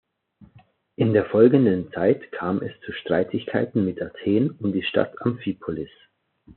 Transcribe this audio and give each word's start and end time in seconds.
In 0.95 1.13
der 1.13 1.25
folgenden 1.25 1.91
Zeit 1.91 2.31
kam 2.31 2.61
es 2.63 2.71
zu 2.83 2.91
Streitigkeiten 2.91 3.85
mit 3.85 4.01
Athen 4.01 4.49
um 4.49 4.71
die 4.73 4.81
Stadt 4.81 5.21
Amphipolis. 5.21 5.91